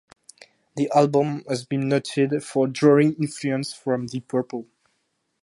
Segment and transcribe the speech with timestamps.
[0.77, 4.65] The album has been noted for drawing influence from Deep Purple.